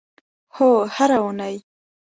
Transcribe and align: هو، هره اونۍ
هو، 0.55 0.69
هره 0.95 1.17
اونۍ 1.27 1.55